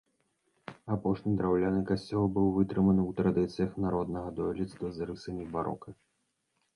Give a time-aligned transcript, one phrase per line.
[0.93, 5.89] Апошні драўляны касцёл быў вытрыманы ў традыцыях народнага дойлідства з рысамі барока.